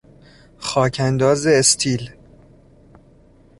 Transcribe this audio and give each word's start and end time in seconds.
خاک 0.57 0.97
انداز 0.99 1.45
استیل 1.47 2.11